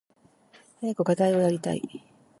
[0.79, 2.03] 早く課題をやりたい。